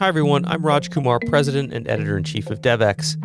[0.00, 0.46] Hi, everyone.
[0.46, 3.18] I'm Raj Kumar, President and Editor in Chief of DevEx.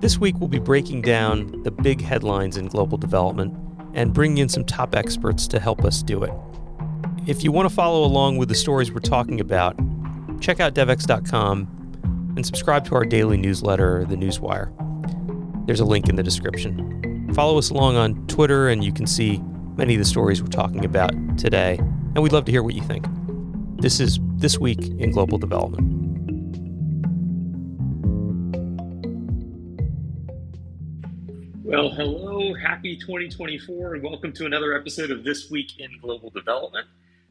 [0.00, 3.52] This week, we'll be breaking down the big headlines in global development
[3.92, 6.32] and bringing in some top experts to help us do it.
[7.26, 9.76] If you want to follow along with the stories we're talking about,
[10.40, 14.70] check out devex.com and subscribe to our daily newsletter, The Newswire.
[15.66, 17.32] There's a link in the description.
[17.34, 19.42] Follow us along on Twitter, and you can see
[19.76, 21.74] many of the stories we're talking about today.
[22.14, 23.04] And we'd love to hear what you think.
[23.78, 25.86] This is This Week in Global Development.
[31.62, 36.88] Well, hello, happy 2024, and welcome to another episode of This Week in Global Development.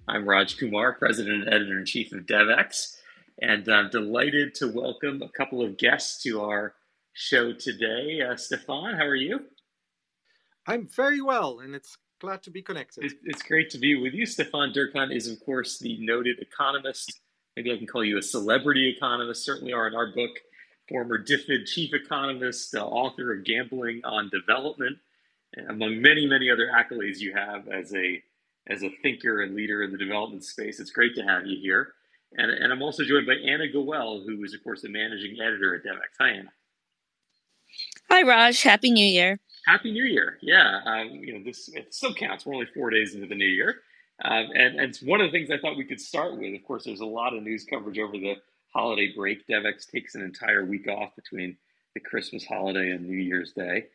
[0.08, 2.96] I'm Raj Kumar, President and Editor in Chief of DevEx,
[3.42, 6.76] and I'm delighted to welcome a couple of guests to our
[7.12, 8.22] show today.
[8.22, 9.42] Uh, Stefan, how are you?
[10.66, 13.12] I'm very well, and it's glad to be connected.
[13.24, 14.26] It's great to be with you.
[14.26, 17.20] Stefan Dercon is, of course, the noted economist.
[17.58, 19.44] Maybe I can call you a celebrity economist.
[19.44, 20.32] Certainly are in our book.
[20.88, 24.98] Former DFID chief economist, uh, author of Gambling on Development,
[25.70, 28.22] among many, many other accolades you have as a
[28.68, 30.80] as a thinker and leader in the development space.
[30.80, 31.94] It's great to have you here.
[32.34, 35.76] And, and I'm also joined by Anna Gawel, who is, of course, the managing editor
[35.76, 36.14] at DevEx.
[36.20, 36.52] Hi, Anna.
[38.10, 38.62] Hi, Raj.
[38.62, 39.40] Happy New Year.
[39.66, 40.40] Happy New Year!
[40.42, 42.46] Yeah, um, you know this it still counts.
[42.46, 43.76] We're only four days into the new year,
[44.24, 46.56] um, and, and it's one of the things I thought we could start with.
[46.56, 48.36] Of course, there's a lot of news coverage over the
[48.74, 49.48] holiday break.
[49.48, 51.58] DevEx takes an entire week off between
[51.94, 53.86] the Christmas holiday and New Year's Day,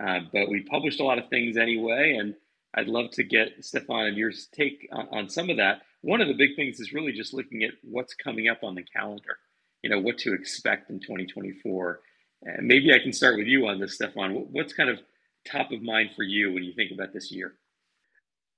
[0.00, 2.34] uh, but we published a lot of things anyway, and
[2.74, 5.82] I'd love to get Stefan and your take on, on some of that.
[6.00, 8.82] One of the big things is really just looking at what's coming up on the
[8.82, 9.38] calendar.
[9.82, 12.00] You know what to expect in 2024.
[12.44, 14.32] And maybe I can start with you on this, Stefan.
[14.50, 14.98] What's kind of
[15.44, 17.54] top of mind for you when you think about this year?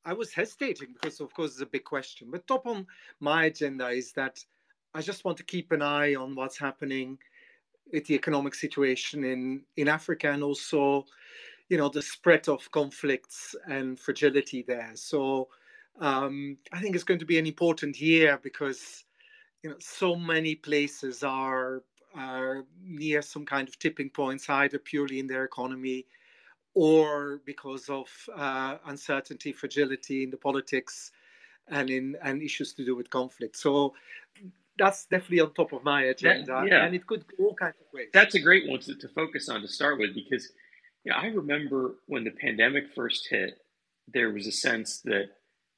[0.05, 2.29] I was hesitating because, of course, it's a big question.
[2.31, 2.87] But top on
[3.21, 4.45] my agenda is that
[4.93, 7.19] I just want to keep an eye on what's happening
[7.93, 11.07] with the economic situation in, in Africa and also,
[11.69, 14.93] you know, the spread of conflicts and fragility there.
[14.95, 15.49] So
[16.01, 19.05] um, I think it's going to be an important year because,
[19.63, 21.83] you know, so many places are,
[22.15, 26.07] are near some kind of tipping points, either purely in their economy
[26.75, 31.13] or because of uh, uncertainty, fragility in the politics,
[31.69, 33.57] and in and issues to do with conflict.
[33.57, 33.95] So
[34.77, 36.85] that's definitely on top of my agenda, that, yeah.
[36.85, 38.09] and it could go all kinds of ways.
[38.13, 40.51] That's a great one to, to focus on to start with because
[41.05, 43.59] you know, I remember when the pandemic first hit,
[44.13, 45.27] there was a sense that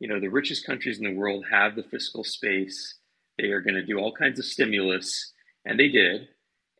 [0.01, 2.95] you know the richest countries in the world have the fiscal space.
[3.39, 5.33] They are going to do all kinds of stimulus,
[5.67, 6.29] and they did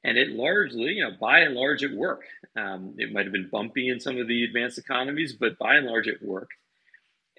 [0.07, 2.29] and it largely, you know, by and large, it worked.
[2.57, 5.87] Um, it might have been bumpy in some of the advanced economies, but by and
[5.87, 6.55] large, it worked.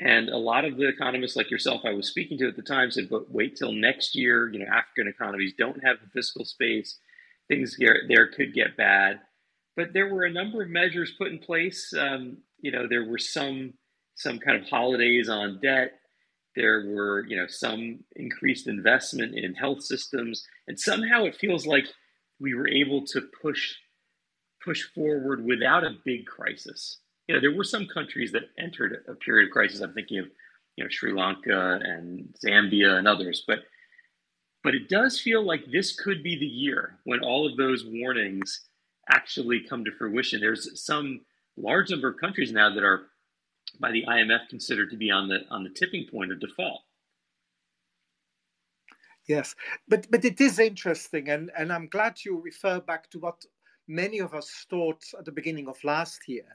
[0.02, 2.92] And a lot of the economists like yourself I was speaking to at the time
[2.92, 4.52] said, but wait till next year.
[4.52, 7.00] You know, African economies don't have the fiscal space.
[7.48, 9.22] Things there could get bad.
[9.78, 11.94] But there were a number of measures put in place.
[11.98, 13.76] Um, you know, there were some
[14.16, 15.94] some kind of holidays on debt.
[16.56, 21.86] There were, you know, some increased investment in health systems, and somehow it feels like
[22.40, 23.76] we were able to push
[24.64, 27.00] push forward without a big crisis.
[27.28, 29.82] You know, there were some countries that entered a period of crisis.
[29.82, 30.26] I'm thinking of,
[30.76, 33.60] you know, Sri Lanka and Zambia and others, but
[34.64, 38.66] but it does feel like this could be the year when all of those warnings
[39.10, 40.42] actually come to fruition.
[40.42, 41.22] There's some
[41.56, 43.08] large number of countries now that are
[43.80, 46.82] by the IMF considered to be on the on the tipping point of default.
[49.28, 49.56] Yes,
[49.88, 53.46] but but it is interesting, and and I'm glad you refer back to what
[53.88, 56.46] many of us thought at the beginning of last year.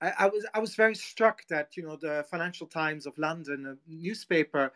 [0.00, 3.78] I, I was I was very struck that you know the Financial Times of London,
[3.88, 4.72] newspaper,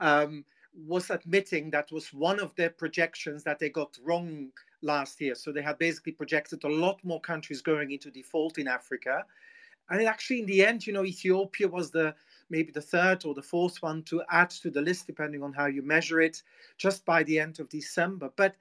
[0.00, 0.44] um,
[0.86, 4.50] was admitting that was one of their projections that they got wrong
[4.82, 5.34] last year.
[5.34, 9.24] So they had basically projected a lot more countries going into default in Africa,
[9.88, 12.14] and actually in the end, you know, Ethiopia was the
[12.52, 15.66] maybe the third or the fourth one to add to the list, depending on how
[15.66, 16.42] you measure it,
[16.76, 18.30] just by the end of December.
[18.36, 18.54] But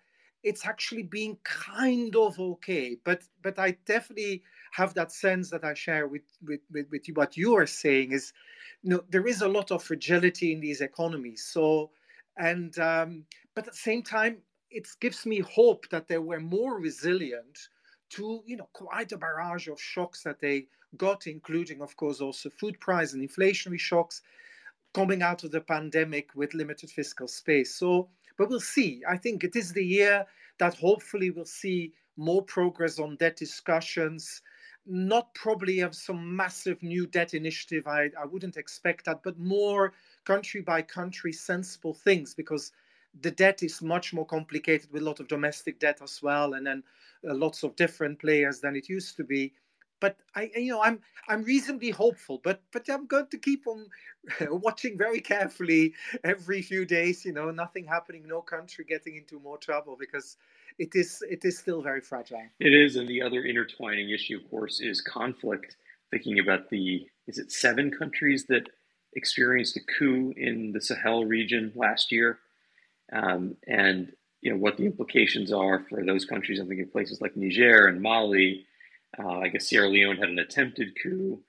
[0.43, 2.97] it's actually been kind of okay.
[3.03, 7.13] But but I definitely have that sense that I share with with, with, with you,
[7.13, 8.33] what you are saying is,
[8.81, 11.43] you know, there is a lot of fragility in these economies.
[11.43, 11.91] So
[12.37, 14.37] and um, but at the same time,
[14.71, 17.67] it gives me hope that they were more resilient
[18.11, 20.67] to you know quite a barrage of shocks that they
[20.97, 24.21] got, including, of course, also food price and inflationary shocks
[24.93, 27.75] coming out of the pandemic with limited fiscal space.
[27.75, 29.01] So, but we'll see.
[29.07, 30.25] I think it is the year
[30.59, 34.41] that hopefully we'll see more progress on debt discussions.
[34.85, 37.87] Not probably of some massive new debt initiative.
[37.87, 39.93] I, I wouldn't expect that, but more
[40.25, 42.71] country by country sensible things because
[43.21, 46.65] the debt is much more complicated with a lot of domestic debt as well, and
[46.65, 46.83] then
[47.29, 49.53] uh, lots of different players than it used to be.
[50.01, 50.99] But I, you know, I'm
[51.29, 52.41] I'm reasonably hopeful.
[52.43, 53.87] But but I'm going to keep on
[54.49, 55.93] watching very carefully
[56.23, 57.23] every few days.
[57.23, 60.35] You know, nothing happening, no country getting into more trouble because
[60.77, 62.43] it is it is still very fragile.
[62.59, 65.77] It is, and the other intertwining issue, of course, is conflict.
[66.09, 68.67] Thinking about the is it seven countries that
[69.13, 72.39] experienced a coup in the Sahel region last year,
[73.13, 74.11] um, and
[74.41, 76.59] you know what the implications are for those countries.
[76.59, 78.65] I'm thinking places like Niger and Mali.
[79.21, 81.41] Uh, I guess Sierra Leone had an attempted coup,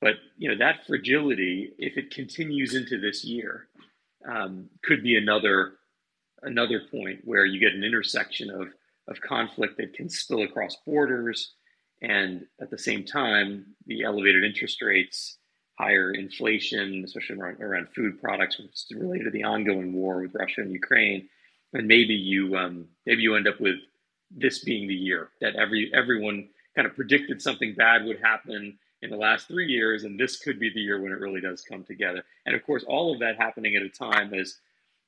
[0.00, 3.68] but you know that fragility, if it continues into this year,
[4.28, 5.74] um, could be another
[6.42, 8.68] another point where you get an intersection of
[9.08, 11.54] of conflict that can spill across borders,
[12.02, 15.38] and at the same time, the elevated interest rates,
[15.78, 20.34] higher inflation, especially around, around food products, which is related to the ongoing war with
[20.34, 21.28] Russia and Ukraine,
[21.72, 23.76] and maybe you um, maybe you end up with
[24.30, 29.10] this being the year that every everyone kind of predicted something bad would happen in
[29.10, 31.84] the last three years, and this could be the year when it really does come
[31.84, 32.24] together.
[32.46, 34.56] And of course, all of that happening at a time as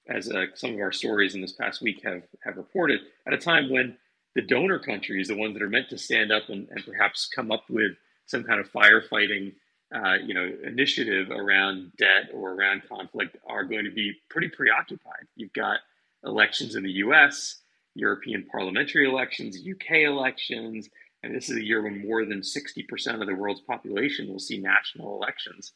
[0.09, 3.39] as uh, some of our stories in this past week have have reported, at a
[3.39, 3.97] time when
[4.35, 7.51] the donor countries, the ones that are meant to stand up and, and perhaps come
[7.51, 7.93] up with
[8.27, 9.55] some kind of firefighting,
[9.95, 15.27] uh, you know, initiative around debt or around conflict, are going to be pretty preoccupied.
[15.37, 15.79] You've got
[16.23, 17.59] elections in the U.S.,
[17.95, 20.91] European parliamentary elections, UK elections,
[21.27, 24.59] and this is a year when more than 60% of the world's population will see
[24.59, 25.73] national elections.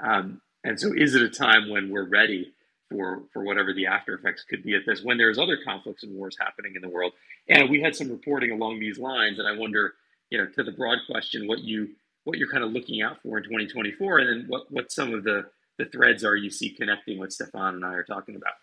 [0.00, 2.52] Um, and so, is it a time when we're ready
[2.90, 5.02] for for whatever the after effects could be at this?
[5.02, 7.12] When there's other conflicts and wars happening in the world,
[7.48, 9.94] and we had some reporting along these lines, and I wonder,
[10.30, 11.90] you know, to the broad question, what you
[12.24, 15.22] what you're kind of looking out for in 2024, and then what what some of
[15.24, 15.46] the
[15.78, 18.54] the threads are you see connecting what Stefan and I are talking about.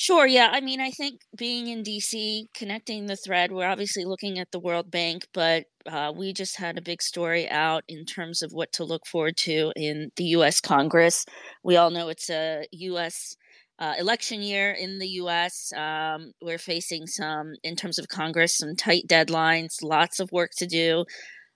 [0.00, 0.28] Sure.
[0.28, 0.50] Yeah.
[0.52, 4.60] I mean, I think being in DC, connecting the thread, we're obviously looking at the
[4.60, 8.70] World Bank, but uh, we just had a big story out in terms of what
[8.74, 10.60] to look forward to in the U.S.
[10.60, 11.24] Congress.
[11.64, 13.34] We all know it's a U.S.
[13.80, 15.72] Uh, election year in the U.S.
[15.76, 20.66] Um, we're facing some, in terms of Congress, some tight deadlines, lots of work to
[20.66, 21.06] do,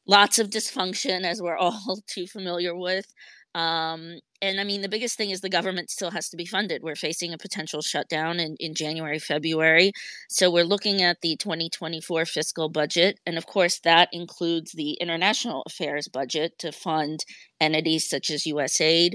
[0.06, 3.06] lots of dysfunction, as we're all too familiar with.
[3.54, 6.82] Um, and I mean, the biggest thing is the government still has to be funded.
[6.82, 9.92] We're facing a potential shutdown in, in January, February.
[10.28, 13.20] So we're looking at the 2024 fiscal budget.
[13.26, 17.20] And of course, that includes the international affairs budget to fund
[17.60, 19.14] entities such as USAID.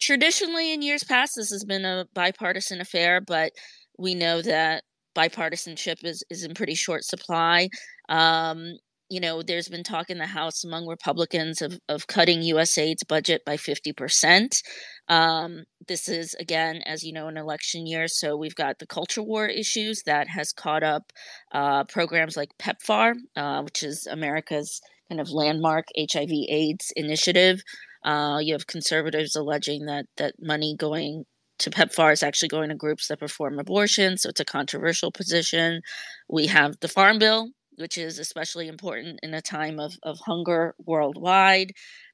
[0.00, 3.52] Traditionally, in years past, this has been a bipartisan affair, but
[3.98, 4.84] we know that
[5.16, 7.68] bipartisanship is, is in pretty short supply.
[8.08, 8.76] Um,
[9.10, 13.42] you know, there's been talk in the House among Republicans of, of cutting USAID's budget
[13.44, 14.62] by 50%.
[15.08, 18.06] Um, this is, again, as you know, an election year.
[18.06, 21.12] So we've got the culture war issues that has caught up
[21.52, 27.62] uh, programs like PEPFAR, uh, which is America's kind of landmark HIV AIDS initiative.
[28.04, 31.24] Uh, you have conservatives alleging that, that money going
[31.58, 34.16] to PEPFAR is actually going to groups that perform abortion.
[34.16, 35.82] So it's a controversial position.
[36.28, 37.48] We have the Farm Bill,
[37.80, 41.72] which is especially important in a time of, of hunger worldwide.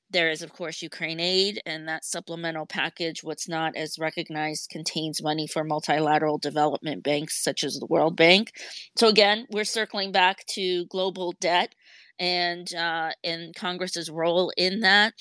[0.08, 5.22] There is, of course, Ukraine aid, and that supplemental package, what's not as recognized, contains
[5.22, 8.52] money for multilateral development banks such as the World Bank.
[8.96, 11.74] So, again, we're circling back to global debt
[12.20, 15.14] and, uh, and Congress's role in that.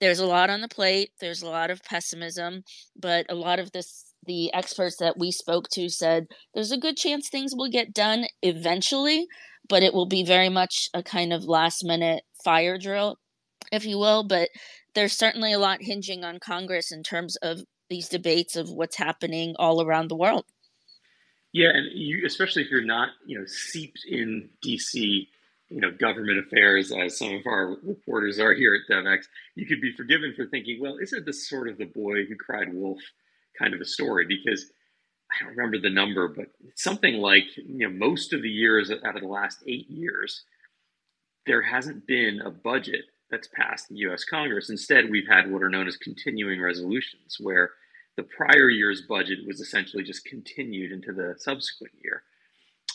[0.00, 3.72] There's a lot on the plate, there's a lot of pessimism, but a lot of
[3.72, 7.94] this the experts that we spoke to said there's a good chance things will get
[7.94, 9.26] done eventually,
[9.68, 13.18] but it will be very much a kind of last minute fire drill,
[13.72, 14.24] if you will.
[14.24, 14.50] But
[14.94, 19.54] there's certainly a lot hinging on Congress in terms of these debates of what's happening
[19.58, 20.44] all around the world.
[21.52, 24.94] Yeah, and you, especially if you're not, you know, seeped in DC,
[25.68, 29.80] you know, government affairs as some of our reporters are here at DevEx, you could
[29.80, 33.00] be forgiven for thinking, well, isn't this sort of the boy who cried wolf
[33.58, 34.26] kind of a story?
[34.28, 34.66] Because
[35.30, 39.16] I don't remember the number, but something like you know most of the years out
[39.16, 40.44] of the last eight years,
[41.46, 44.24] there hasn't been a budget that's passed the U.S.
[44.24, 44.70] Congress.
[44.70, 47.70] Instead, we've had what are known as continuing resolutions, where
[48.16, 52.22] the prior year's budget was essentially just continued into the subsequent year.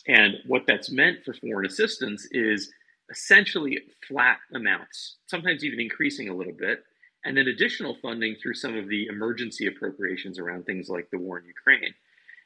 [0.07, 2.71] And what that's meant for foreign assistance is
[3.11, 6.83] essentially flat amounts, sometimes even increasing a little bit,
[7.23, 11.37] and then additional funding through some of the emergency appropriations around things like the war
[11.37, 11.93] in Ukraine.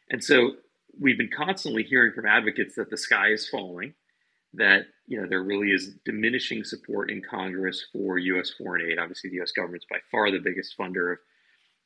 [0.10, 0.52] And so
[1.00, 3.94] we've been constantly hearing from advocates that the sky is falling,
[4.54, 8.52] that you know there really is diminishing support in Congress for U.S.
[8.58, 9.00] foreign aid.
[9.00, 9.52] Obviously, the U.S.
[9.52, 11.20] government's by far the biggest funder of,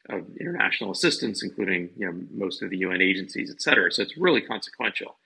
[0.09, 3.91] of international assistance, including you know most of the UN agencies, et cetera.
[3.91, 5.17] So it's really consequential,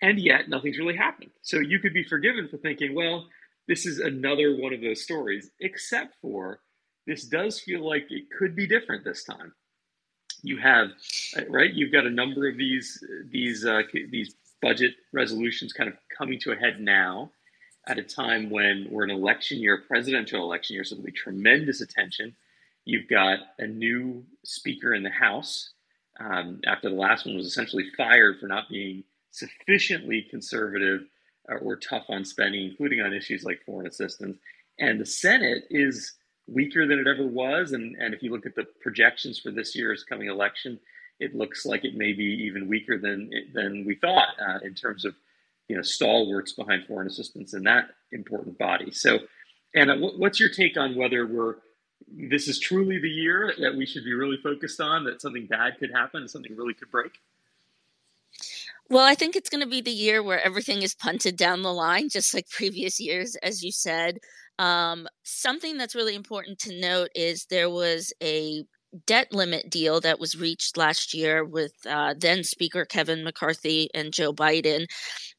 [0.00, 1.30] and yet nothing's really happened.
[1.42, 3.26] So you could be forgiven for thinking, well,
[3.66, 6.60] this is another one of those stories, except for
[7.06, 9.52] this does feel like it could be different this time.
[10.44, 10.88] You have
[11.48, 16.38] right, you've got a number of these these uh, these budget resolutions kind of coming
[16.40, 17.30] to a head now
[17.86, 21.12] at a time when we're an election year, a presidential election year, so there'll be
[21.12, 22.34] tremendous attention.
[22.84, 25.72] You've got a new speaker in the House
[26.20, 31.02] um, after the last one was essentially fired for not being sufficiently conservative
[31.50, 34.38] uh, or tough on spending, including on issues like foreign assistance.
[34.78, 36.12] And the Senate is
[36.46, 37.72] weaker than it ever was.
[37.72, 40.78] And, and if you look at the projections for this year's coming election,
[41.20, 45.04] it looks like it may be even weaker than than we thought uh, in terms
[45.04, 45.14] of
[45.68, 48.90] you know stalwarts behind foreign assistance in that important body.
[48.90, 49.20] So,
[49.74, 51.56] Anna, what's your take on whether we're
[52.08, 55.78] this is truly the year that we should be really focused on that something bad
[55.78, 57.12] could happen, something really could break?
[58.90, 61.72] Well, I think it's going to be the year where everything is punted down the
[61.72, 64.18] line, just like previous years, as you said.
[64.58, 68.64] Um, something that's really important to note is there was a
[69.06, 74.12] debt limit deal that was reached last year with uh, then Speaker Kevin McCarthy and
[74.12, 74.86] Joe Biden.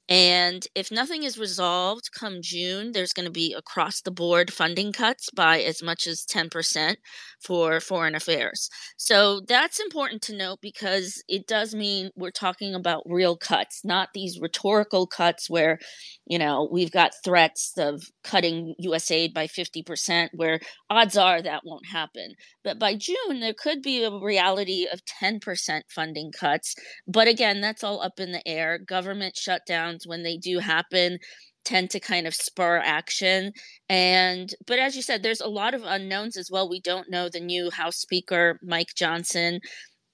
[0.08, 4.92] And if nothing is resolved come June, there's going to be across the board funding
[4.92, 6.98] cuts by as much as 10%
[7.44, 8.70] for foreign affairs.
[8.98, 14.10] So that's important to note because it does mean we're talking about real cuts, not
[14.14, 15.80] these rhetorical cuts where,
[16.28, 20.60] you know, we've got threats of cutting US aid by 50%, where
[20.90, 22.36] odds are that won't happen.
[22.64, 26.76] But by June, there could be a reality of 10% funding cuts.
[27.08, 28.78] But again, that's all up in the air.
[28.78, 31.20] Government shutdown when they do happen
[31.66, 33.52] tend to kind of spur action.
[33.90, 36.70] And but as you said there's a lot of unknowns as well.
[36.70, 39.60] We don't know the new house speaker mike johnson.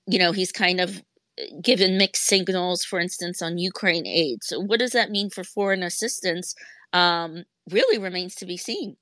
[0.07, 1.01] You know he's kind of
[1.37, 4.39] eh, given mixed signals for instance on ukraine aid.
[4.43, 6.55] So what does that mean for foreign assistance
[6.93, 8.97] um, really remains to be seen.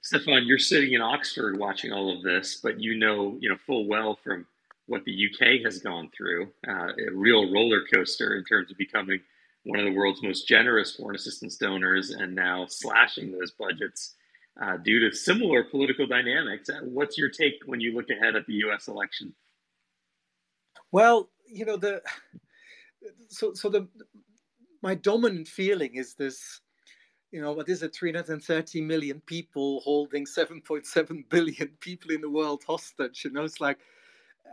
[0.00, 3.86] Stefan you're sitting in oxford watching all of this but you know you know full
[3.86, 4.46] well from
[4.86, 9.20] what the uk has gone through uh, a real roller coaster in terms of becoming
[9.68, 14.14] one of the world's most generous foreign assistance donors and now slashing those budgets
[14.62, 16.70] uh, due to similar political dynamics.
[16.70, 18.88] Uh, what's your take when you look ahead at the U.S.
[18.88, 19.34] election?
[20.90, 22.00] Well, you know the
[23.28, 23.86] so so the
[24.82, 26.60] my dominant feeling is this
[27.30, 32.62] you know what is it 330 million people holding 7.7 billion people in the world
[32.66, 33.78] hostage you know it's like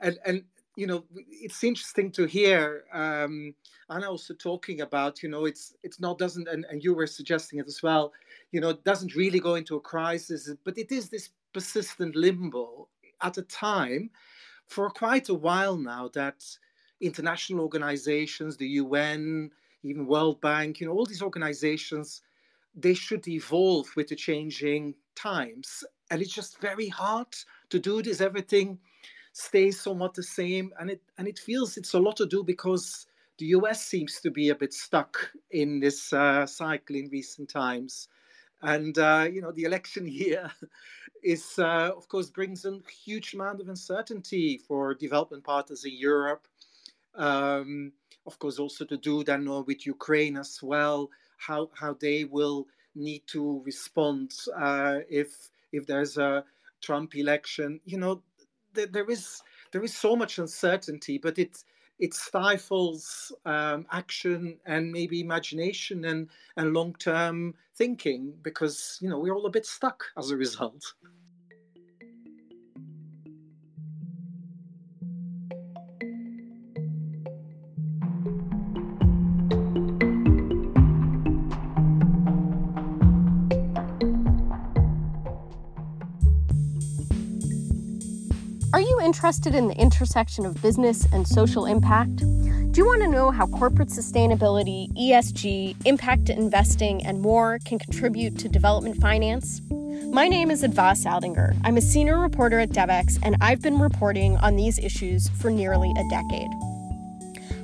[0.02, 0.44] and and
[0.76, 3.54] you know it's interesting to hear um,
[3.90, 7.60] Anna also talking about you know it's it's not doesn't and, and you were suggesting
[7.60, 8.14] it as well
[8.52, 12.88] you know it doesn't really go into a crisis but it is this persistent limbo
[13.22, 14.10] at a time
[14.68, 16.44] for quite a while now that
[17.02, 19.52] international organizations the UN
[19.84, 22.22] even World Bank you know all these organizations
[22.76, 25.84] they should evolve with the changing times.
[26.12, 27.28] And it's just very hard
[27.70, 28.80] to do this everything
[29.36, 33.06] stays somewhat the same, and it and it feels it's a lot to do because
[33.38, 38.08] the US seems to be a bit stuck in this uh, cycle in recent times,
[38.62, 40.50] and uh, you know the election year
[41.22, 46.48] is uh, of course brings a huge amount of uncertainty for development partners in Europe.
[47.14, 47.92] Um,
[48.26, 53.24] of course, also to do then with Ukraine as well, how how they will need
[53.28, 56.46] to respond uh, if if there's a
[56.82, 57.82] Trump election.
[57.84, 58.24] You know,
[58.76, 59.42] there, there is
[59.72, 61.64] there is so much uncertainty, but it
[62.00, 69.20] it stifles um, action and maybe imagination and and long term thinking because you know
[69.20, 70.94] we're all a bit stuck as a result.
[89.16, 92.18] Interested in the intersection of business and social impact?
[92.18, 98.38] Do you want to know how corporate sustainability, ESG, impact investing, and more can contribute
[98.40, 99.62] to development finance?
[100.12, 101.58] My name is Adva Saldinger.
[101.64, 105.92] I'm a senior reporter at DevEx, and I've been reporting on these issues for nearly
[105.92, 106.52] a decade.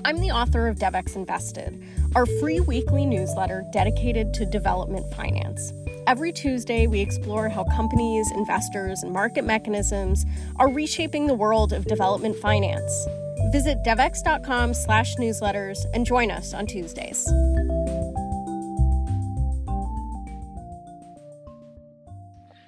[0.05, 1.83] I'm the author of DevEx Invested,
[2.15, 5.73] our free weekly newsletter dedicated to development finance.
[6.11, 10.25] Every Tuesday, we explore how companies, investors, and market mechanisms
[10.57, 13.07] are reshaping the world of development finance.
[13.53, 17.25] Visit devex.com slash newsletters and join us on Tuesdays.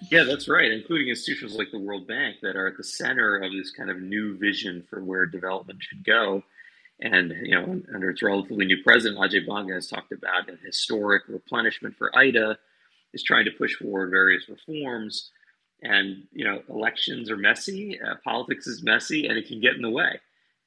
[0.09, 3.51] Yeah, that's right, including institutions like the World Bank that are at the center of
[3.51, 6.43] this kind of new vision for where development should go.
[7.01, 11.23] And you know, under its relatively new president, Ajay Banga has talked about an historic
[11.27, 12.57] replenishment for IDA,
[13.13, 15.31] is trying to push forward various reforms.
[15.81, 19.81] And you know, elections are messy, uh, politics is messy, and it can get in
[19.81, 20.19] the way,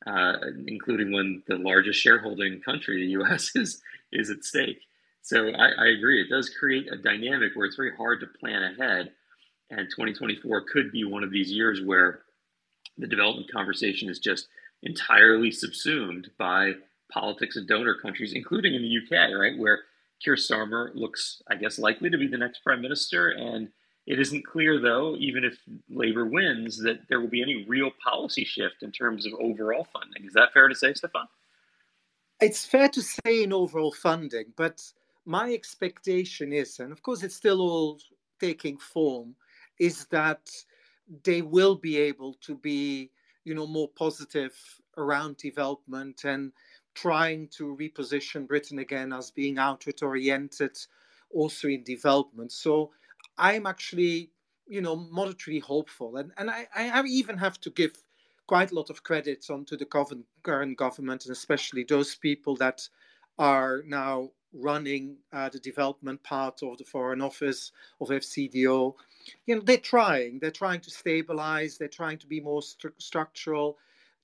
[0.06, 0.34] uh,
[0.66, 4.80] including when the largest shareholding country, the U.S., is is at stake.
[5.22, 8.62] So I, I agree, it does create a dynamic where it's very hard to plan
[8.62, 9.10] ahead
[9.70, 12.20] and 2024 could be one of these years where
[12.98, 14.48] the development conversation is just
[14.82, 16.72] entirely subsumed by
[17.10, 19.80] politics of donor countries, including in the UK, right, where
[20.24, 23.30] Keir Starmer looks, I guess, likely to be the next prime minister.
[23.30, 23.68] And
[24.06, 25.58] it isn't clear, though, even if
[25.90, 30.24] Labour wins, that there will be any real policy shift in terms of overall funding.
[30.24, 31.26] Is that fair to say, Stefan?
[32.40, 34.82] It's fair to say in overall funding, but
[35.24, 37.98] my expectation is, and of course it's still all
[38.38, 39.34] taking form,
[39.78, 40.48] is that
[41.24, 43.10] they will be able to be,
[43.44, 44.54] you know, more positive
[44.96, 46.52] around development and
[46.96, 50.76] trying to reposition Britain again as being outward oriented
[51.32, 52.50] also in development.
[52.50, 52.90] So
[53.38, 54.30] I'm actually,
[54.66, 56.16] you know, moderately hopeful.
[56.16, 57.92] And, and I, I even have to give
[58.46, 59.86] quite a lot of credit onto the
[60.42, 62.88] current government and especially those people that
[63.38, 68.94] are now running uh, the development part of the Foreign Office of FCDO
[69.46, 73.76] you know they're trying they're trying to stabilize they're trying to be more stru- structural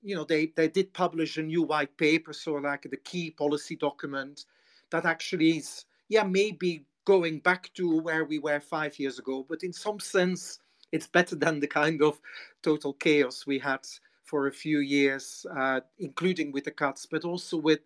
[0.03, 3.75] you know they they did publish a new white paper so like the key policy
[3.75, 4.45] document
[4.91, 9.63] that actually is yeah maybe going back to where we were five years ago but
[9.63, 10.59] in some sense
[10.91, 12.19] it's better than the kind of
[12.61, 13.79] total chaos we had
[14.23, 17.79] for a few years uh, including with the cuts but also with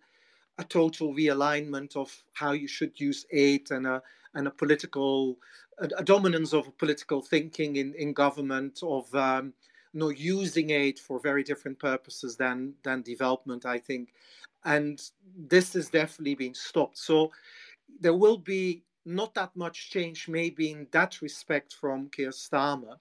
[0.60, 4.02] a total realignment of how you should use aid and a
[4.34, 5.38] and a political
[5.80, 9.54] a, a dominance of political thinking in, in government of um,
[9.98, 14.14] you know, using aid for very different purposes than than development, I think,
[14.64, 15.02] and
[15.36, 17.00] this is definitely being stopped.
[17.00, 17.32] So
[18.00, 22.98] there will be not that much change, maybe in that respect, from Keir Starmer,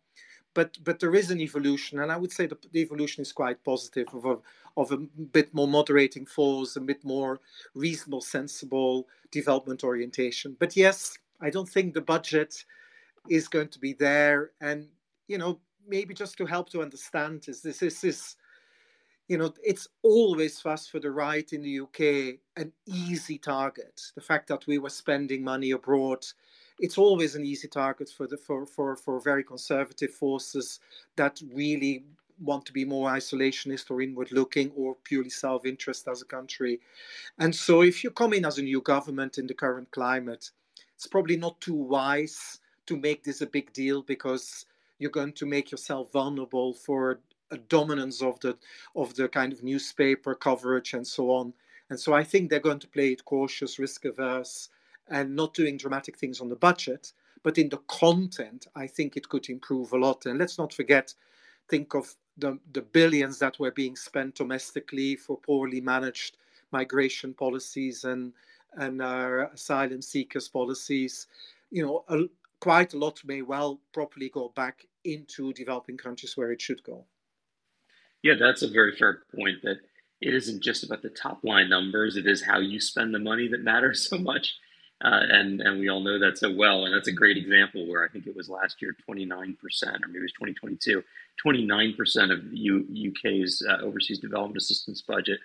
[0.55, 3.63] but but there is an evolution, and I would say the, the evolution is quite
[3.63, 4.39] positive of a
[4.79, 4.97] of a
[5.37, 7.41] bit more moderating force, a bit more
[7.75, 10.57] reasonable, sensible development orientation.
[10.59, 12.65] But yes, I don't think the budget
[13.29, 14.53] is going to be there.
[14.63, 14.89] And,
[15.29, 18.37] you know, maybe just to help to understand is this is this,
[19.29, 24.01] you know, it's always fast for the right in the UK an easy target.
[24.15, 26.25] The fact that we were spending money abroad,
[26.79, 30.81] it's always an easy target for the for for, for very conservative forces
[31.17, 32.05] that really
[32.41, 36.81] want to be more isolationist or inward looking or purely self interest as a country.
[37.39, 40.51] And so, if you come in as a new government in the current climate,
[40.95, 44.67] it's probably not too wise to make this a big deal because
[44.99, 48.57] you're going to make yourself vulnerable for a dominance of the
[48.95, 51.53] of the kind of newspaper coverage and so on.
[51.91, 54.71] And so I think they're going to play it cautious, risk averse,
[55.09, 57.13] and not doing dramatic things on the budget.
[57.45, 60.27] But in the content, I think it could improve a lot.
[60.27, 61.15] And let's not forget,
[61.69, 66.39] think of the, the billions that were being spent domestically for poorly managed
[66.73, 68.33] migration policies and
[68.79, 71.29] and uh, asylum seekers policies.
[71.71, 72.29] You know,
[72.61, 77.05] quite a lot may well properly go back into developing countries where it should go.
[78.23, 79.63] Yeah, that's a very fair point.
[79.63, 79.79] That
[80.21, 83.49] it isn't just about the top line numbers; it is how you spend the money
[83.49, 84.55] that matters so much.
[85.05, 86.87] Uh, and and we all know that so well.
[86.87, 90.09] And that's a great example where I think it was last year 29 percent, or
[90.09, 91.05] maybe it was 2022,
[91.37, 95.39] 29 percent of U, UK's uh, overseas development assistance budget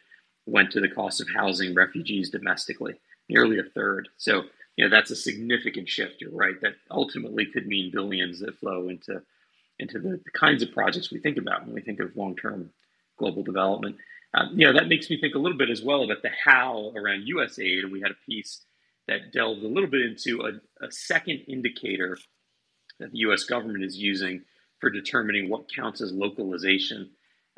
[0.45, 2.95] went to the cost of housing refugees domestically
[3.31, 4.09] nearly a third.
[4.17, 4.43] So,
[4.77, 6.21] you know, that's a significant shift.
[6.21, 6.59] You're right.
[6.61, 9.21] That ultimately could mean billions that flow into
[9.79, 12.69] into the, the kinds of projects we think about when we think of long-term
[13.17, 13.95] global development.
[14.33, 16.91] Um, you know, that makes me think a little bit as well about the how
[16.95, 17.57] around U.S.
[17.57, 17.83] aid.
[17.83, 18.61] And we had a piece
[19.07, 22.17] that delved a little bit into a, a second indicator
[22.99, 23.43] that the U.S.
[23.43, 24.43] government is using
[24.79, 27.09] for determining what counts as localization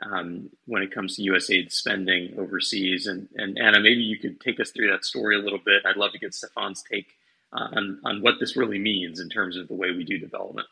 [0.01, 3.07] um, when it comes to USAID spending overseas.
[3.07, 5.83] And, and Anna, maybe you could take us through that story a little bit.
[5.85, 7.13] I'd love to get Stefan's take
[7.51, 10.67] on, on what this really means in terms of the way we do development.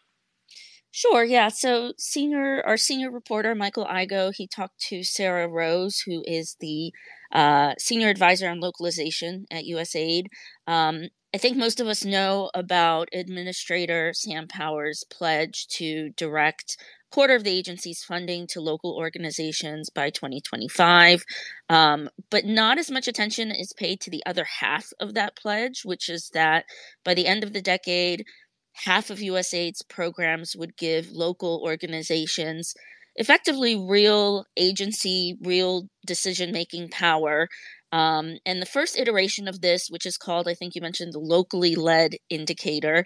[0.94, 1.48] Sure, yeah.
[1.48, 6.92] So senior our senior reporter Michael Igoe, he talked to Sarah Rose, who is the
[7.32, 10.26] uh, senior advisor on localization at USAID.
[10.68, 16.76] Um, I think most of us know about Administrator Sam Power's pledge to direct
[17.12, 21.24] quarter of the agency's funding to local organizations by 2025.
[21.70, 25.82] Um, but not as much attention is paid to the other half of that pledge,
[25.84, 26.66] which is that
[27.04, 28.26] by the end of the decade,
[28.74, 32.74] half of USAID's programs would give local organizations
[33.16, 37.48] effectively real agency, real decision making power.
[37.92, 41.20] Um, and the first iteration of this, which is called, I think you mentioned, the
[41.20, 43.06] locally led indicator,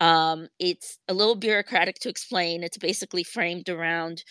[0.00, 2.62] um, it's a little bureaucratic to explain.
[2.62, 4.24] It's basically framed around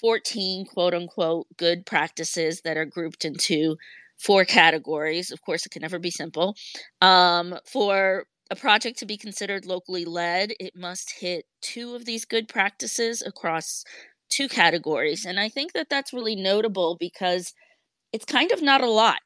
[0.00, 3.76] 14 quote unquote good practices that are grouped into
[4.18, 5.30] four categories.
[5.30, 6.56] Of course, it can never be simple.
[7.00, 12.24] Um, for a project to be considered locally led, it must hit two of these
[12.24, 13.84] good practices across
[14.28, 15.24] two categories.
[15.24, 17.54] And I think that that's really notable because
[18.12, 19.20] it's kind of not a lot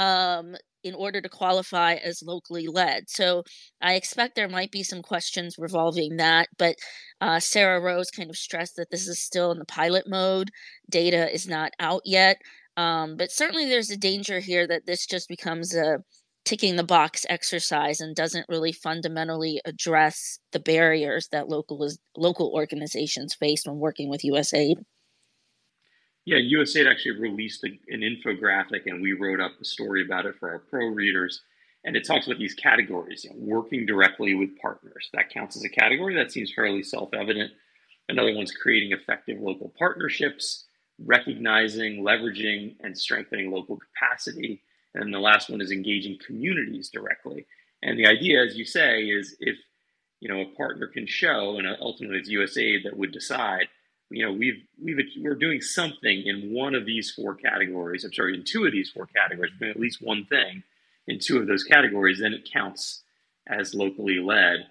[0.00, 3.08] um, in order to qualify as locally led.
[3.08, 3.44] So
[3.82, 6.48] I expect there might be some questions revolving that.
[6.58, 6.76] But
[7.20, 10.50] uh, Sarah Rose kind of stressed that this is still in the pilot mode,
[10.88, 12.38] data is not out yet.
[12.78, 15.98] Um, but certainly there's a danger here that this just becomes a
[16.46, 21.86] ticking the box exercise and doesn't really fundamentally address the barriers that local
[22.16, 24.76] local organizations face when working with USAID.
[26.24, 30.36] Yeah, USAID actually released a, an infographic, and we wrote up the story about it
[30.38, 31.42] for our pro readers.
[31.84, 35.08] And it talks about these categories, you know, working directly with partners.
[35.14, 36.14] That counts as a category.
[36.14, 37.52] That seems fairly self evident.
[38.08, 40.66] Another one's creating effective local partnerships,
[40.98, 44.62] recognizing, leveraging, and strengthening local capacity
[44.94, 47.46] and the last one is engaging communities directly.
[47.82, 49.56] And the idea, as you say, is if
[50.20, 53.68] you know a partner can show, and ultimately it's USAID that would decide.
[54.10, 58.04] You know, we've we've we're doing something in one of these four categories.
[58.04, 60.62] I'm sorry, in two of these four categories, at least one thing
[61.06, 63.02] in two of those categories, then it counts
[63.48, 64.66] as locally led.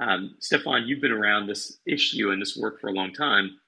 [0.00, 3.58] Um, Stefan, you've been around this issue and this work for a long time.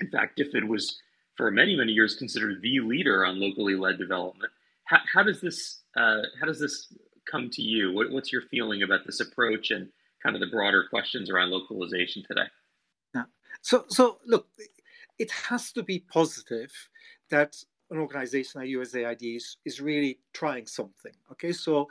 [0.00, 0.98] In fact, DFID was
[1.36, 4.50] for many, many years considered the leader on locally led development.
[4.84, 6.92] How, how does this uh, how does this
[7.30, 7.92] come to you?
[7.92, 9.88] What, what's your feeling about this approach and
[10.22, 12.46] kind of the broader questions around localization today?
[13.66, 14.46] So so look,
[15.18, 16.70] it has to be positive
[17.30, 17.56] that
[17.90, 21.10] an organization like USAID is, is really trying something.
[21.32, 21.88] Okay, so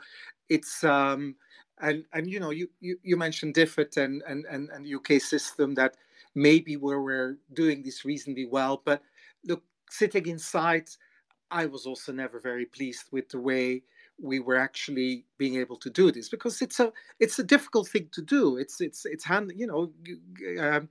[0.48, 1.36] it's um,
[1.82, 5.20] and and you know you you, you mentioned DFID and, and and and the UK
[5.20, 5.98] system that
[6.34, 9.02] maybe where we're doing this reasonably well, but
[9.44, 10.88] look, sitting inside
[11.50, 13.82] I was also never very pleased with the way
[14.20, 18.08] we were actually being able to do this because it's a it's a difficult thing
[18.12, 18.56] to do.
[18.56, 19.92] It's it's it's hand you know
[20.58, 20.88] um,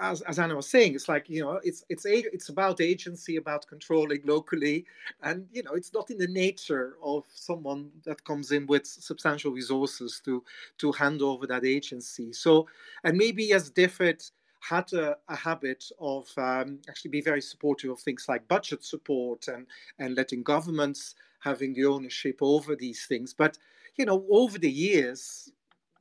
[0.00, 3.66] as as Anna was saying, it's like you know it's it's it's about agency, about
[3.66, 4.86] controlling locally,
[5.22, 9.52] and you know it's not in the nature of someone that comes in with substantial
[9.52, 10.42] resources to
[10.78, 12.32] to hand over that agency.
[12.32, 12.66] So
[13.04, 14.30] and maybe as DFID
[14.68, 19.46] had a, a habit of um, actually be very supportive of things like budget support
[19.48, 19.66] and,
[19.98, 23.34] and letting governments having the ownership over these things.
[23.34, 23.58] But,
[23.96, 25.52] you know, over the years,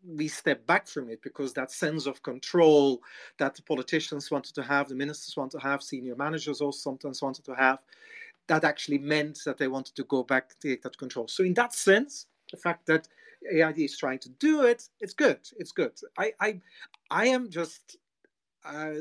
[0.05, 3.01] we step back from it because that sense of control
[3.37, 7.21] that the politicians wanted to have, the ministers wanted to have, senior managers also sometimes
[7.21, 7.79] wanted to have,
[8.47, 11.27] that actually meant that they wanted to go back to take that control.
[11.27, 13.07] So in that sense, the fact that
[13.51, 15.39] AID is trying to do it, it's good.
[15.57, 15.93] It's good.
[16.17, 16.61] I I
[17.09, 17.97] I am just
[18.65, 18.93] uh,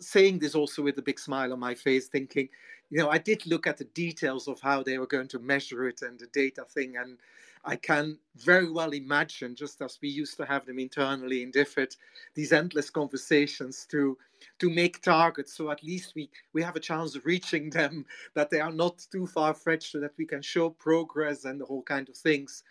[0.00, 2.48] saying this also with a big smile on my face, thinking,
[2.90, 5.88] you know, I did look at the details of how they were going to measure
[5.88, 7.18] it and the data thing, and
[7.64, 11.96] I can very well imagine, just as we used to have them internally in DFID,
[12.34, 14.18] these endless conversations to
[14.58, 18.50] to make targets, so at least we we have a chance of reaching them, that
[18.50, 21.82] they are not too far fetched, so that we can show progress and the whole
[21.82, 22.62] kind of things.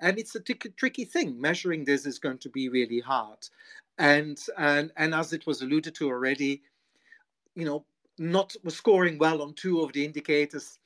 [0.00, 1.40] And it's a t- tricky thing.
[1.40, 3.38] Measuring this is going to be really hard
[3.98, 6.62] and and and as it was alluded to already,
[7.54, 7.84] you know,
[8.20, 10.78] not scoring well on two of the indicators.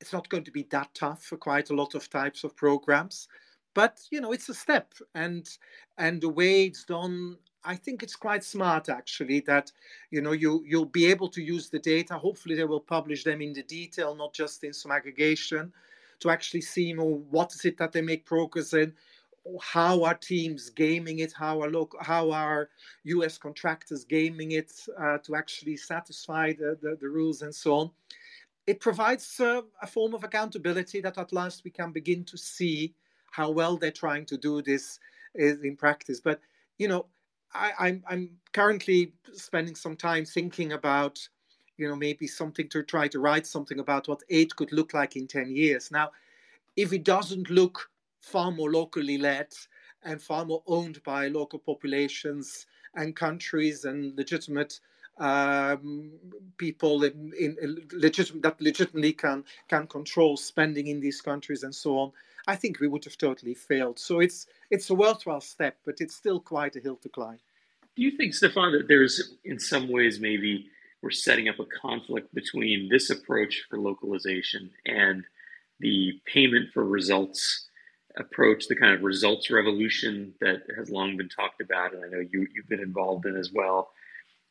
[0.00, 3.28] It's not going to be that tough for quite a lot of types of programs,
[3.74, 5.48] but you know, it's a step, and
[5.98, 9.72] and the way it's done I think it's quite smart actually that
[10.10, 12.18] you know you you'll be able to use the data.
[12.18, 15.72] Hopefully they will publish them in the detail, not just in some aggregation,
[16.20, 18.92] to actually see know, what is it that they make progress in,
[19.60, 22.70] how are teams gaming it, how are local, how are
[23.04, 23.36] U.S.
[23.38, 27.90] contractors gaming it uh, to actually satisfy the, the, the, rules and so on.
[28.66, 32.94] It provides uh, a form of accountability that at last we can begin to see
[33.30, 34.98] how well they're trying to do this
[35.34, 36.20] in practice.
[36.20, 36.40] But
[36.78, 37.06] you know,
[37.52, 41.18] I, I'm I'm currently spending some time thinking about,
[41.76, 45.16] you know, maybe something to try to write something about what aid could look like
[45.16, 45.90] in ten years.
[45.90, 46.12] Now,
[46.76, 47.90] if it doesn't look
[48.24, 49.48] far more locally led
[50.02, 54.80] and far more owned by local populations and countries and legitimate
[55.18, 56.10] um,
[56.56, 61.74] people in, in, in legit, that legitimately can can control spending in these countries and
[61.74, 62.12] so on.
[62.46, 63.98] I think we would have totally failed.
[63.98, 67.38] So it's it's a worthwhile step, but it's still quite a hill to climb.
[67.96, 70.66] Do you think, Stefan, that there's in some ways maybe
[71.00, 75.24] we're setting up a conflict between this approach for localization and
[75.78, 77.63] the payment for results
[78.16, 82.20] approach, the kind of results revolution that has long been talked about, and I know
[82.20, 83.90] you, you've been involved in as well,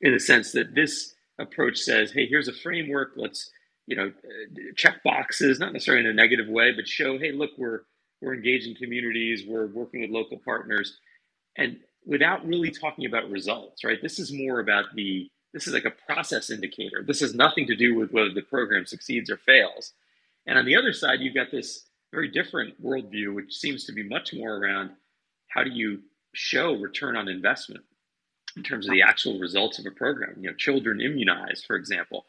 [0.02, 3.52] in the sense that this approach says, hey, here's a framework, let's
[3.86, 4.12] you know
[4.76, 7.82] check boxes, not necessarily in a negative way, but show, hey, look, we're
[8.22, 10.98] we're engaging communities, we're working with local partners,
[11.58, 14.02] and without really talking about results, right?
[14.02, 17.04] This is more about the this is like a process indicator.
[17.06, 19.94] This has nothing to do with whether the program succeeds or fails.
[20.48, 24.04] And on the other side, you've got this very different worldview, which seems to be
[24.04, 24.92] much more around
[25.48, 26.00] how do you
[26.34, 27.84] show return on investment
[28.56, 30.36] in terms of the actual results of a program.
[30.40, 32.26] You know, children immunized, for example.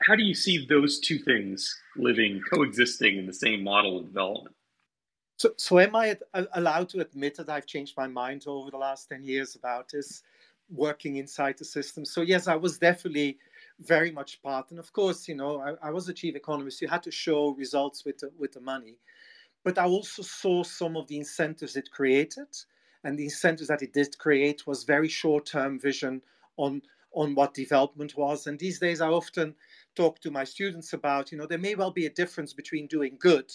[0.00, 4.56] How do you see those two things living, coexisting in the same model of development?
[5.36, 6.16] So, so am I
[6.54, 10.22] allowed to admit that I've changed my mind over the last 10 years about this
[10.70, 12.04] working inside the system?
[12.04, 13.38] So, yes, I was definitely
[13.80, 14.70] very much part.
[14.70, 16.80] And of course, you know, I, I was a chief economist.
[16.80, 18.96] You had to show results with the, with the money
[19.66, 22.46] but I also saw some of the incentives it created.
[23.02, 26.22] And the incentives that it did create was very short-term vision
[26.56, 28.46] on on what development was.
[28.46, 29.56] And these days I often
[29.96, 33.16] talk to my students about, you know, there may well be a difference between doing
[33.18, 33.50] good,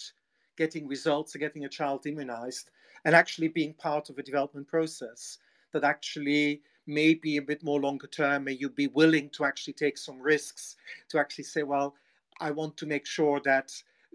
[0.58, 2.70] getting results, getting a child immunized,
[3.06, 5.38] and actually being part of a development process
[5.72, 8.44] that actually may be a bit more longer term.
[8.44, 10.76] May you be willing to actually take some risks
[11.08, 11.94] to actually say, well,
[12.40, 13.72] I want to make sure that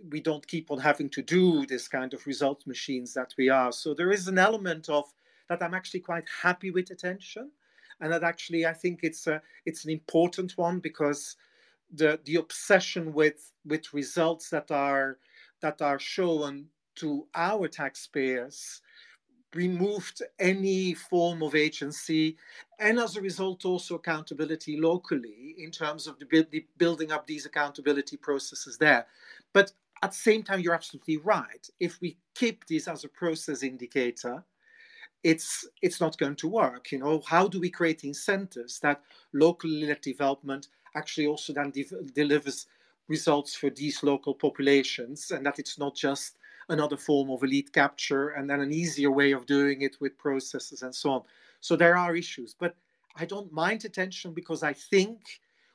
[0.10, 3.72] we don't keep on having to do this kind of result machines that we are.
[3.72, 5.12] So there is an element of
[5.50, 7.52] that I'm actually quite happy with attention,
[8.00, 11.36] and that actually I think it's a it's an important one because
[11.94, 15.18] the the obsession with with results that are
[15.62, 18.82] that are shown to our taxpayers
[19.54, 22.36] removed any form of agency
[22.80, 27.46] and as a result also accountability locally in terms of the, the building up these
[27.46, 29.08] accountability processes there
[29.54, 31.68] but at the same time, you're absolutely right.
[31.80, 34.44] If we keep this as a process indicator,
[35.24, 36.92] it's it's not going to work.
[36.92, 39.02] You know, how do we create incentives that
[39.34, 42.68] locally led development actually also then de- delivers
[43.08, 46.38] results for these local populations, and that it's not just
[46.70, 50.82] another form of elite capture and then an easier way of doing it with processes
[50.82, 51.22] and so on.
[51.62, 52.76] So there are issues, but
[53.16, 55.20] I don't mind attention because I think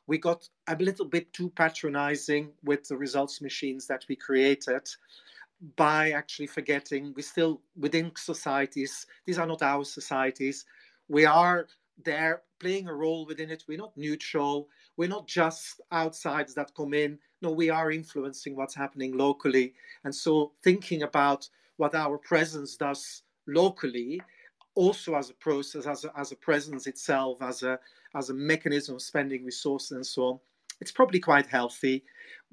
[0.07, 4.89] we got a little bit too patronizing with the results machines that we created
[5.77, 10.65] by actually forgetting we still within societies these are not our societies
[11.09, 11.67] we are
[12.05, 13.65] there playing a role within it.
[13.69, 14.69] We're not neutral.
[14.97, 17.19] We're not just outsiders that come in.
[17.43, 19.75] No we are influencing what's happening locally.
[20.05, 24.23] And so thinking about what our presence does locally
[24.75, 27.79] also as a process as a, as a presence itself as a
[28.15, 30.41] as a mechanism of spending resources and so on,
[30.81, 32.05] it's probably quite healthy.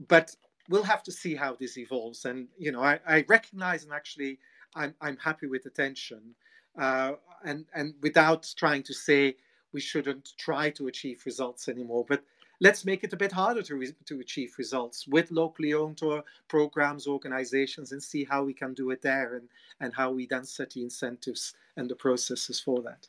[0.07, 0.35] But
[0.69, 2.25] we'll have to see how this evolves.
[2.25, 4.39] And you know, I, I recognize and actually
[4.75, 6.35] I'm I'm happy with attention.
[6.77, 9.35] Uh, and and without trying to say
[9.71, 12.23] we shouldn't try to achieve results anymore, but
[12.59, 16.23] let's make it a bit harder to, re- to achieve results with locally owned or
[16.47, 19.47] programs, organizations, and see how we can do it there and,
[19.79, 23.07] and how we then set the incentives and the processes for that.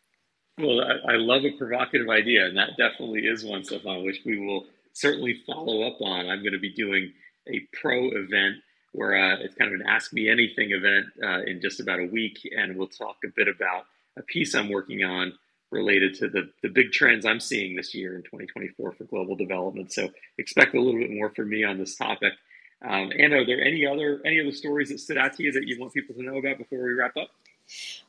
[0.62, 4.38] Well, I, I, love a provocative idea, and that definitely is one, Stefan, which we
[4.38, 6.28] will certainly follow up on.
[6.28, 7.12] I'm going to be doing
[7.48, 8.56] a pro event
[8.92, 12.06] where uh, it's kind of an Ask Me Anything event uh, in just about a
[12.06, 13.84] week, and we'll talk a bit about
[14.18, 15.32] a piece I'm working on
[15.70, 19.92] related to the, the big trends I'm seeing this year in 2024 for global development.
[19.92, 22.32] So expect a little bit more from me on this topic.
[22.82, 25.66] Um, and are there any other any other stories that stood out to you that
[25.66, 27.28] you want people to know about before we wrap up?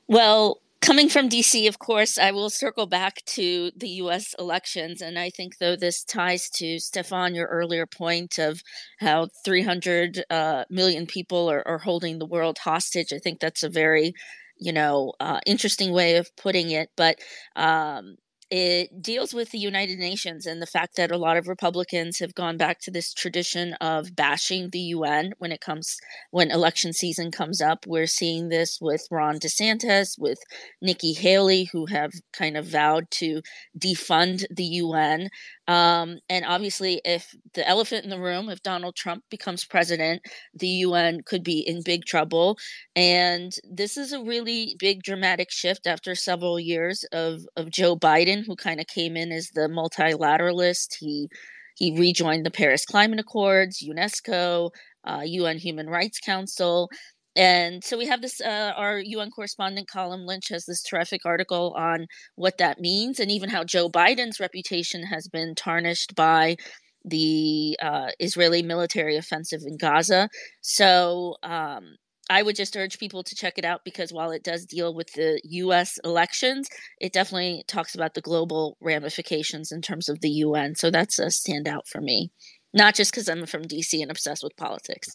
[0.08, 5.02] Well, coming from DC, of course, I will circle back to the US elections.
[5.02, 8.62] And I think, though, this ties to Stefan, your earlier point of
[9.00, 13.14] how 300 uh, million people are, are, holding the world hostage.
[13.14, 14.14] I think that's a very
[14.62, 16.90] you know, uh, interesting way of putting it.
[16.96, 17.18] But
[17.56, 18.16] um,
[18.52, 22.36] it deals with the United Nations and the fact that a lot of Republicans have
[22.36, 25.96] gone back to this tradition of bashing the UN when it comes
[26.32, 27.86] when election season comes up.
[27.88, 30.40] We're seeing this with Ron DeSantis, with
[30.82, 33.42] Nikki Haley, who have kind of vowed to
[33.80, 35.30] defund the UN.
[35.72, 40.22] Um, and obviously, if the elephant in the room, if Donald Trump becomes president,
[40.54, 42.58] the UN could be in big trouble.
[42.94, 48.44] And this is a really big dramatic shift after several years of, of Joe Biden,
[48.46, 50.96] who kind of came in as the multilateralist.
[51.00, 51.30] He
[51.78, 54.72] he rejoined the Paris Climate Accords, UNESCO,
[55.06, 56.90] uh, UN Human Rights Council.
[57.36, 61.74] And so we have this uh, our un correspondent colum lynch has this terrific article
[61.78, 66.58] on what that means and even how joe biden's reputation has been tarnished by
[67.06, 70.30] the uh, israeli military offensive in gaza
[70.62, 71.96] so um,
[72.30, 75.12] I would just urge people to check it out because while it does deal with
[75.14, 80.76] the US elections, it definitely talks about the global ramifications in terms of the UN.
[80.76, 82.32] So that's a standout for me,
[82.74, 85.10] not just because I'm from DC and obsessed with politics.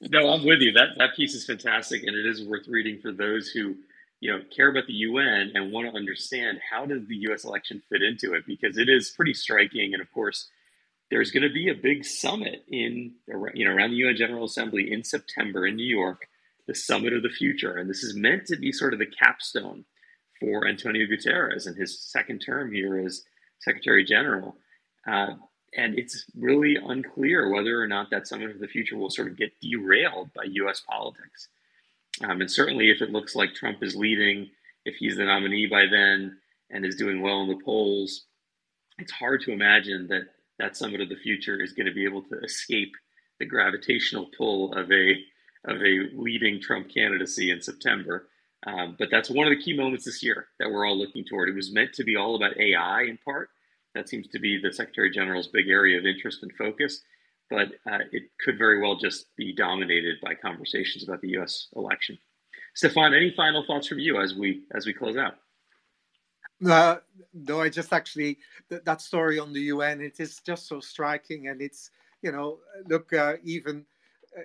[0.00, 0.72] No, I'm with you.
[0.72, 3.76] That that piece is fantastic, and it is worth reading for those who
[4.20, 7.44] you know care about the UN and want to understand how does the U.S.
[7.44, 9.92] election fit into it because it is pretty striking.
[9.92, 10.48] And of course,
[11.10, 13.12] there's going to be a big summit in
[13.54, 16.28] you know around the UN General Assembly in September in New York
[16.66, 17.76] the summit of the future.
[17.76, 19.84] And this is meant to be sort of the capstone
[20.40, 23.22] for Antonio Guterres and his second term here as
[23.60, 24.56] Secretary General.
[25.06, 25.34] Uh,
[25.76, 29.36] and it's really unclear whether or not that summit of the future will sort of
[29.36, 31.48] get derailed by US politics.
[32.22, 34.50] Um, and certainly, if it looks like Trump is leading,
[34.84, 36.38] if he's the nominee by then
[36.70, 38.24] and is doing well in the polls,
[38.98, 42.22] it's hard to imagine that that summit of the future is going to be able
[42.22, 42.92] to escape
[43.40, 45.16] the gravitational pull of a
[45.66, 48.28] of a leading Trump candidacy in September.
[48.66, 51.48] Um, but that's one of the key moments this year that we're all looking toward.
[51.48, 53.48] It was meant to be all about AI in part.
[53.94, 57.02] That seems to be the Secretary General's big area of interest and focus.
[57.50, 61.68] But uh, it could very well just be dominated by conversations about the U.S.
[61.76, 62.18] election.
[62.74, 65.34] Stefan, any final thoughts from you as we as we close out?
[66.64, 66.96] Uh,
[67.32, 68.38] no, I just actually
[68.70, 70.00] that, that story on the UN.
[70.00, 71.90] It is just so striking, and it's
[72.22, 73.84] you know look uh, even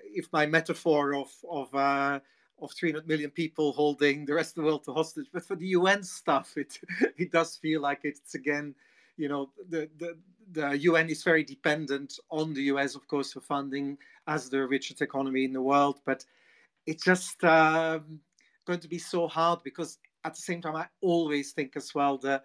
[0.04, 2.20] if my metaphor of of uh,
[2.62, 5.68] of 300 million people holding the rest of the world to hostage, but for the
[5.68, 6.80] UN stuff, it
[7.18, 8.76] it does feel like it's again,
[9.20, 10.18] you know, the the
[10.52, 15.02] the UN is very dependent on the US, of course, for funding as the richest
[15.02, 16.26] economy in the world, but
[16.88, 18.20] it's just um,
[18.66, 22.18] going to be so hard because at the same time, I always think as well
[22.18, 22.42] the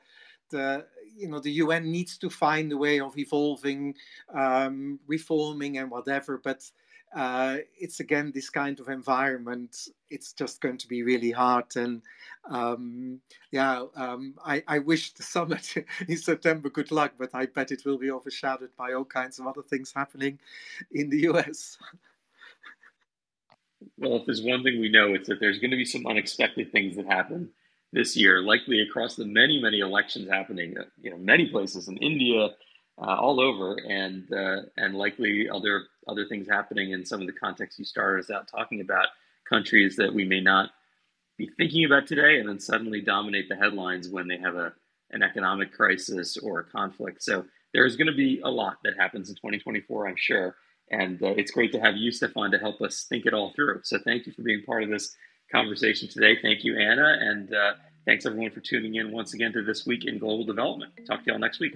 [0.51, 0.85] the
[1.17, 3.95] you know the UN needs to find a way of evolving,
[4.35, 6.69] um, reforming, and whatever, but
[7.15, 9.89] uh, it's again this kind of environment.
[10.11, 11.77] It's just going to be really hard.
[11.77, 12.03] And
[12.51, 13.21] um,
[13.53, 15.75] yeah, um, I, I, wish the summit
[16.09, 19.47] in September good luck, but I bet it will be overshadowed by all kinds of
[19.47, 20.39] other things happening
[20.93, 21.79] in the US.
[23.99, 26.73] Well, if there's one thing we know, it's that there's going to be some unexpected
[26.73, 27.51] things that happen
[27.93, 31.97] this year, likely across the many, many elections happening, uh, you know, many places in
[31.99, 32.51] India,
[32.99, 37.33] uh, all over, and uh, and likely other other things happening in some of the
[37.33, 39.07] contexts you started us out talking about,
[39.49, 40.71] countries that we may not
[41.37, 44.73] be thinking about today, and then suddenly dominate the headlines when they have a
[45.11, 47.23] an economic crisis or a conflict.
[47.23, 50.57] So there's going to be a lot that happens in 2024, I'm sure.
[50.91, 53.81] And uh, it's great to have you, Stefan, to help us think it all through.
[53.85, 55.17] So thank you for being part of this
[55.51, 56.37] conversation today.
[56.41, 57.17] Thank you, Anna.
[57.21, 57.73] And uh,
[58.07, 60.93] thanks everyone for tuning in once again to This Week in Global Development.
[61.07, 61.75] Talk to you all next week.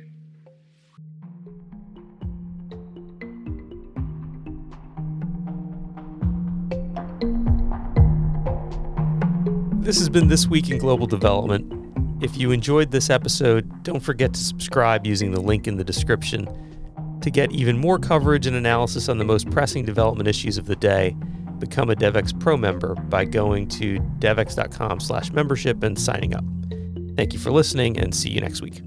[9.88, 12.22] This has been This Week in Global Development.
[12.22, 16.46] If you enjoyed this episode, don't forget to subscribe using the link in the description.
[17.22, 20.76] To get even more coverage and analysis on the most pressing development issues of the
[20.76, 21.16] day,
[21.58, 26.44] become a Devex Pro member by going to devex.com slash membership and signing up.
[27.16, 28.82] Thank you for listening and see you next week.